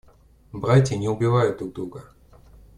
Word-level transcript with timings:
Братья 0.51 0.95
не 0.97 1.07
убивают 1.07 1.57
друг 1.59 1.73
друга. 1.75 2.03